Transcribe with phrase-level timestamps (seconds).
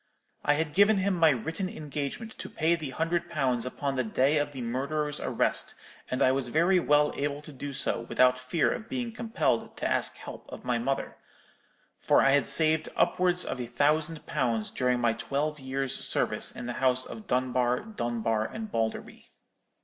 [0.43, 4.39] I had given him my written engagement to pay the hundred pounds upon the day
[4.39, 5.75] of the murderer's arrest,
[6.09, 9.87] and I was very well able to do so without fear of being compelled to
[9.87, 11.17] ask help of my mother;
[11.99, 16.65] for I had saved upwards of a thousand pounds during my twelve years' service in
[16.65, 19.29] the house of Dunbar, Dunbar, and Balderby.